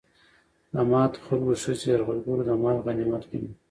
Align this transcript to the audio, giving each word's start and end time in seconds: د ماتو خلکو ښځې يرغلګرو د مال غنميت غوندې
د 0.73 0.75
ماتو 0.91 1.23
خلکو 1.27 1.53
ښځې 1.63 1.85
يرغلګرو 1.93 2.47
د 2.47 2.51
مال 2.61 2.77
غنميت 2.85 3.23
غوندې 3.29 3.51